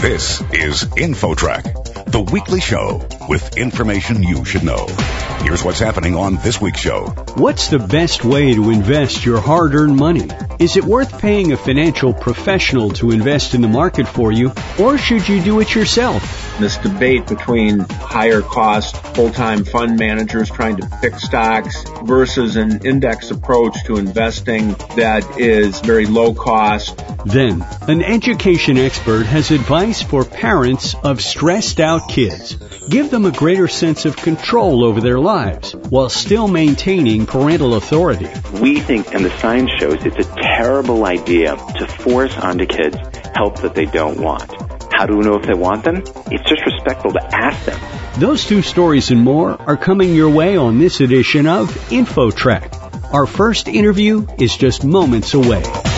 [0.00, 4.86] This is InfoTrack, the weekly show with information you should know.
[5.42, 7.08] Here's what's happening on this week's show.
[7.34, 10.28] What's the best way to invest your hard earned money?
[10.58, 14.96] Is it worth paying a financial professional to invest in the market for you, or
[14.96, 16.56] should you do it yourself?
[16.58, 23.30] This debate between higher cost full-time fund managers trying to pick stocks versus an index
[23.30, 27.02] approach to investing that is very low cost.
[27.24, 29.50] Then, an education expert has
[29.90, 32.54] advice for parents of stressed out kids.
[32.88, 38.28] Give them a greater sense of control over their lives while still maintaining parental authority.
[38.60, 42.96] We think, and the science shows, it's a terrible idea to force onto kids
[43.34, 44.52] help that they don't want.
[44.92, 45.96] How do we know if they want them?
[46.30, 47.80] It's just respectful to ask them.
[48.20, 53.12] Those two stories and more are coming your way on this edition of InfoTrack.
[53.12, 55.89] Our first interview is just moments away.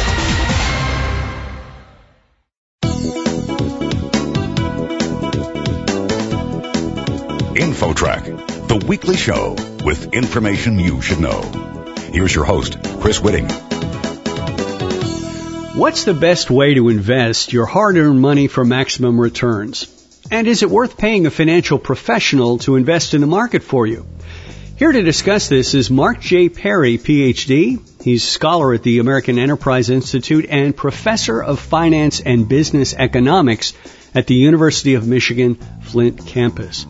[8.73, 11.43] The weekly show with information you should know.
[12.11, 13.47] Here's your host, Chris Whitting.
[15.77, 19.89] What's the best way to invest your hard earned money for maximum returns?
[20.31, 24.07] And is it worth paying a financial professional to invest in the market for you?
[24.79, 26.49] Here to discuss this is Mark J.
[26.49, 27.79] Perry, PhD.
[28.03, 33.75] He's scholar at the American Enterprise Institute and professor of finance and business economics
[34.15, 36.87] at the University of Michigan Flint campus.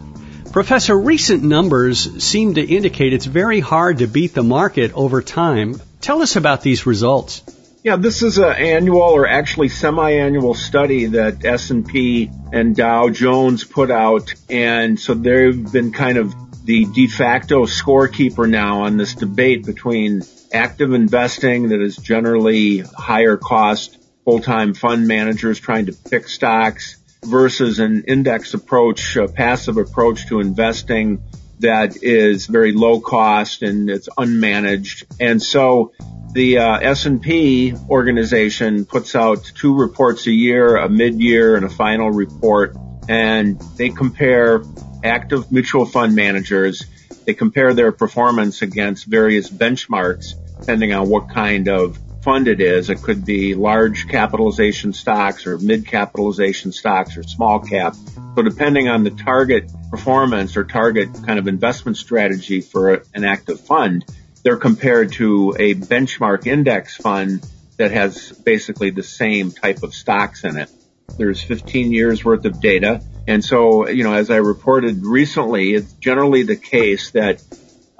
[0.52, 5.80] Professor, recent numbers seem to indicate it's very hard to beat the market over time.
[6.02, 7.42] Tell us about these results.
[7.82, 13.90] Yeah, this is an annual or actually semi-annual study that S&P and Dow Jones put
[13.90, 14.34] out.
[14.50, 16.34] And so they've been kind of
[16.66, 20.20] the de facto scorekeeper now on this debate between
[20.52, 27.78] active investing that is generally higher cost full-time fund managers trying to pick stocks versus
[27.78, 31.22] an index approach, a passive approach to investing
[31.60, 35.04] that is very low cost and it's unmanaged.
[35.20, 35.92] And so
[36.32, 42.10] the uh, S&P organization puts out two reports a year, a mid-year and a final
[42.10, 42.76] report,
[43.08, 44.62] and they compare
[45.04, 46.84] active mutual fund managers.
[47.24, 52.90] They compare their performance against various benchmarks depending on what kind of fund it is.
[52.90, 57.96] It could be large capitalization stocks or mid capitalization stocks or small cap.
[58.36, 63.60] So depending on the target performance or target kind of investment strategy for an active
[63.60, 64.04] fund,
[64.42, 67.46] they're compared to a benchmark index fund
[67.76, 70.70] that has basically the same type of stocks in it.
[71.18, 73.02] There's 15 years worth of data.
[73.26, 77.42] And so, you know, as I reported recently, it's generally the case that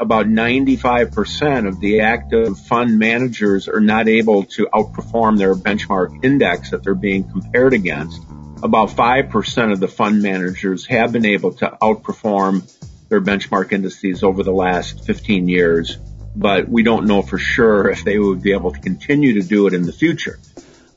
[0.02, 6.70] about 95% of the active fund managers are not able to outperform their benchmark index
[6.70, 8.20] that they're being compared against.
[8.64, 12.68] About 5% of the fund managers have been able to outperform
[13.08, 15.96] their benchmark indices over the last 15 years,
[16.34, 19.68] but we don't know for sure if they would be able to continue to do
[19.68, 20.40] it in the future.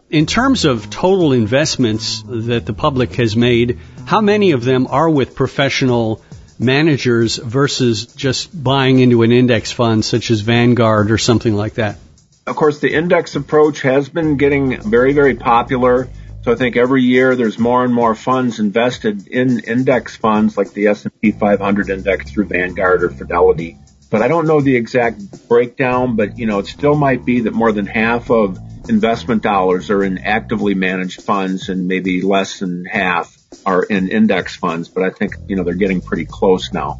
[0.10, 5.10] In terms of total investments that the public has made, how many of them are
[5.10, 6.24] with professional
[6.60, 11.98] managers versus just buying into an index fund such as Vanguard or something like that?
[12.48, 16.08] Of course, the index approach has been getting very, very popular.
[16.44, 20.72] So I think every year there's more and more funds invested in index funds like
[20.72, 23.78] the S&P 500 index through Vanguard or Fidelity.
[24.12, 27.54] But I don't know the exact breakdown, but you know, it still might be that
[27.54, 32.86] more than half of investment dollars are in actively managed funds and maybe less than
[32.86, 37.00] half are in index funds, but I think, you know, they're getting pretty close now.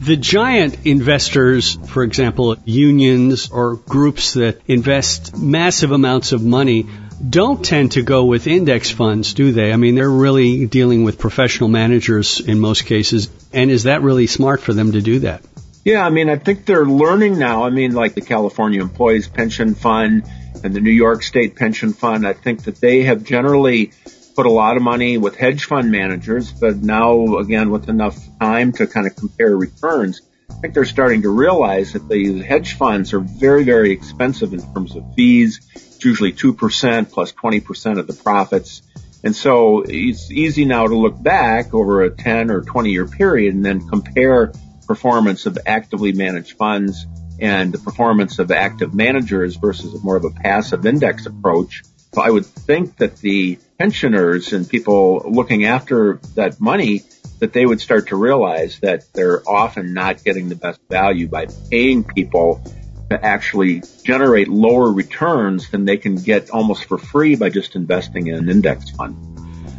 [0.00, 6.86] The giant investors, for example, unions or groups that invest massive amounts of money,
[7.28, 9.72] don't tend to go with index funds, do they?
[9.72, 13.30] I mean, they're really dealing with professional managers in most cases.
[13.52, 15.42] And is that really smart for them to do that?
[15.84, 17.64] Yeah, I mean, I think they're learning now.
[17.64, 20.24] I mean, like the California Employees Pension Fund
[20.64, 23.92] and the New York State Pension Fund, I think that they have generally
[24.34, 28.72] put a lot of money with hedge fund managers, but now again with enough time
[28.72, 33.12] to kind of compare returns, I think they're starting to realize that the hedge funds
[33.12, 35.60] are very, very expensive in terms of fees.
[35.74, 38.82] It's usually 2% plus 20% of the profits.
[39.24, 43.54] And so it's easy now to look back over a 10 or 20 year period
[43.54, 44.52] and then compare
[44.86, 47.06] performance of actively managed funds
[47.40, 51.82] and the performance of active managers versus more of a passive index approach.
[52.14, 57.02] So I would think that the pensioners and people looking after that money
[57.40, 61.48] that they would start to realize that they're often not getting the best value by
[61.68, 62.62] paying people
[63.10, 68.28] to actually generate lower returns than they can get almost for free by just investing
[68.28, 69.31] in an index fund.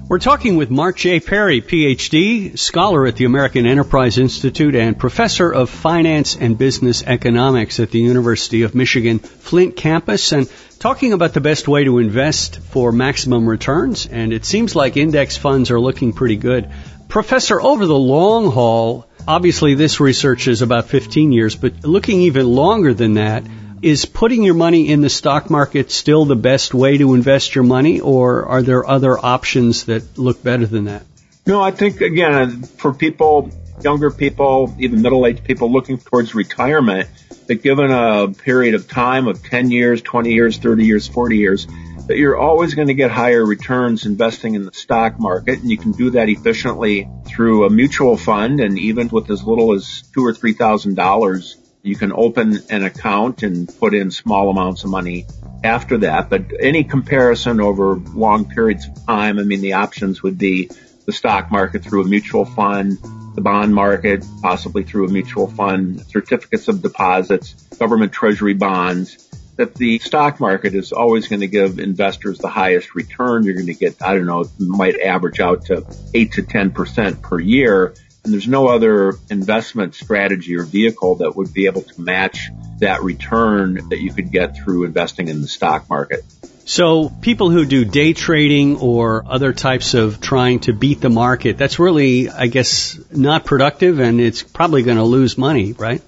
[0.06, 1.22] We're talking with Mark J.
[1.22, 7.80] Perry, PhD, scholar at the American Enterprise Institute and professor of finance and business economics
[7.80, 12.60] at the University of Michigan Flint campus and talking about the best way to invest
[12.60, 14.06] for maximum returns.
[14.06, 16.70] And it seems like index funds are looking pretty good.
[17.08, 22.46] Professor, over the long haul, obviously this research is about 15 years, but looking even
[22.46, 23.46] longer than that,
[23.84, 27.66] is putting your money in the stock market still the best way to invest your
[27.66, 31.04] money, or are there other options that look better than that?
[31.46, 33.52] No, I think again uh, for people,
[33.82, 37.10] younger people, even middle-aged people looking towards retirement,
[37.48, 41.68] that given a period of time of 10 years, 20 years, 30 years, 40 years,
[42.08, 45.78] that you're always going to get higher returns investing in the stock market, and you
[45.78, 50.26] can do that efficiently through a mutual fund, and even with as little as two
[50.26, 54.90] or three thousand dollars you can open an account and put in small amounts of
[54.90, 55.26] money
[55.64, 56.30] after that.
[56.30, 60.72] But any comparison over long periods of time, I mean, the options would be
[61.06, 62.98] the stock market through a mutual fund,
[63.36, 69.76] the bond market, possibly through a mutual fund, certificates of deposits, government treasury bonds, that
[69.76, 73.44] the stock market is always going to give investors the highest return.
[73.44, 77.40] You're going to get, I don't know, might average out to 8 to 10% per
[77.40, 77.94] year.
[78.24, 82.50] And there's no other investment strategy or vehicle that would be able to match
[82.80, 86.24] that return that you could get through investing in the stock market.
[86.66, 91.58] So people who do day trading or other types of trying to beat the market,
[91.58, 96.02] that's really, I guess, not productive and it's probably going to lose money, right?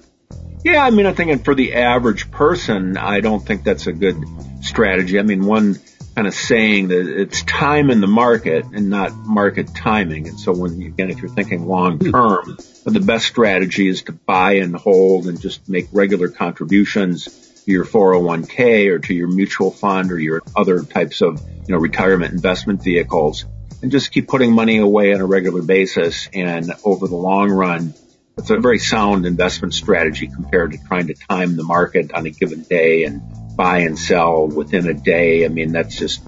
[0.64, 4.16] Yeah, I mean, I think for the average person, I don't think that's a good
[4.62, 5.18] strategy.
[5.18, 5.78] I mean, one
[6.16, 10.26] kind of saying that it's time in the market and not market timing.
[10.28, 12.10] And so when you, again, if you're thinking long hmm.
[12.10, 17.26] term, the best strategy is to buy and hold and just make regular contributions
[17.64, 21.78] to your 401k or to your mutual fund or your other types of, you know,
[21.78, 23.44] retirement investment vehicles
[23.82, 26.30] and just keep putting money away on a regular basis.
[26.32, 27.92] And over the long run,
[28.38, 32.30] it's a very sound investment strategy compared to trying to time the market on a
[32.30, 33.20] given day and
[33.56, 35.44] buy and sell within a day.
[35.44, 36.22] I mean, that's just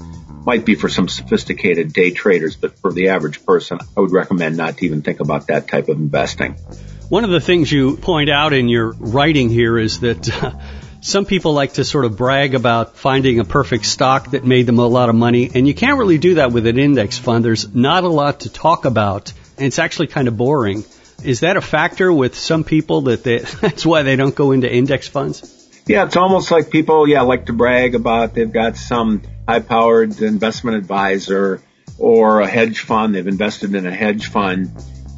[0.45, 4.57] might be for some sophisticated day traders, but for the average person, I would recommend
[4.57, 6.55] not to even think about that type of investing.
[7.11, 10.53] One of the things you point out in your writing here is that uh,
[11.01, 14.79] some people like to sort of brag about finding a perfect stock that made them
[14.79, 17.45] a lot of money, and you can't really do that with an index fund.
[17.45, 20.85] There's not a lot to talk about, and it's actually kind of boring.
[21.23, 24.73] Is that a factor with some people that they, that's why they don't go into
[24.73, 25.58] index funds?
[25.89, 30.21] Yeah, it's almost like people, yeah, like to brag about they've got some high powered
[30.21, 31.63] investment advisor
[31.97, 33.15] or a hedge fund.
[33.15, 34.71] They've invested in a hedge fund.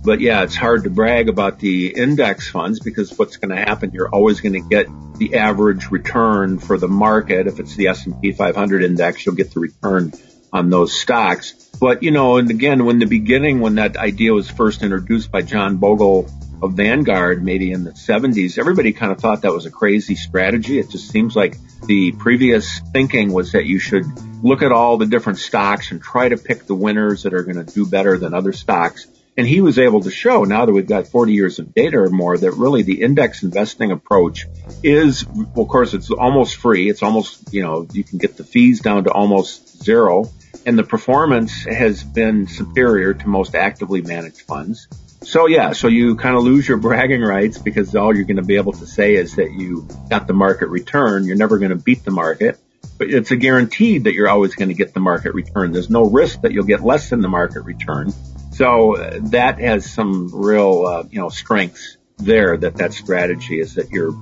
[0.05, 3.91] But yeah, it's hard to brag about the index funds because what's going to happen,
[3.93, 4.87] you're always going to get
[5.19, 7.49] the average return for the market.
[7.49, 10.13] If it's the S&P 500 index, you'll get the return
[10.53, 11.53] on those stocks.
[11.81, 15.43] But, you know, and again, when the beginning, when that idea was first introduced by
[15.43, 16.31] John Bogle
[16.63, 20.79] of Vanguard maybe in the 70s, everybody kind of thought that was a crazy strategy.
[20.79, 21.57] It just seems like
[21.87, 24.05] the previous thinking was that you should
[24.43, 27.65] look at all the different stocks and try to pick the winners that are going
[27.65, 29.07] to do better than other stocks.
[29.41, 32.11] And he was able to show now that we've got 40 years of data or
[32.11, 34.45] more that really the index investing approach
[34.83, 36.91] is, well, of course, it's almost free.
[36.91, 40.31] It's almost, you know, you can get the fees down to almost zero
[40.67, 44.89] and the performance has been superior to most actively managed funds.
[45.23, 48.43] So yeah, so you kind of lose your bragging rights because all you're going to
[48.43, 51.25] be able to say is that you got the market return.
[51.25, 52.59] You're never going to beat the market,
[52.99, 55.73] but it's a guaranteed that you're always going to get the market return.
[55.73, 58.13] There's no risk that you'll get less than the market return.
[58.61, 58.95] So
[59.31, 64.15] that has some real, uh, you know, strengths there that that strategy is that you're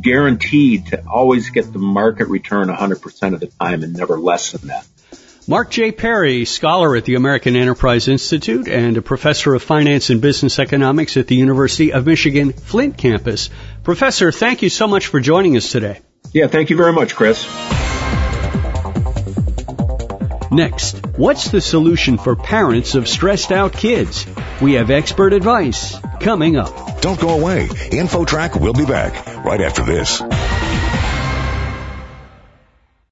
[0.00, 4.66] guaranteed to always get the market return 100% of the time and never less than
[4.66, 4.84] that.
[5.46, 5.92] Mark J.
[5.92, 11.16] Perry, scholar at the American Enterprise Institute and a professor of finance and business economics
[11.16, 13.48] at the University of Michigan Flint campus.
[13.84, 16.00] Professor, thank you so much for joining us today.
[16.32, 17.46] Yeah, thank you very much, Chris.
[20.54, 24.24] Next, what's the solution for parents of stressed out kids?
[24.62, 27.00] We have expert advice coming up.
[27.00, 27.66] Don't go away.
[27.66, 30.22] InfoTrack will be back right after this.